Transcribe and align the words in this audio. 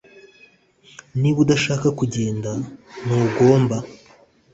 niba 1.19 1.39
udashaka 1.45 1.87
kugenda, 1.99 2.51
ntugomba 3.05 3.77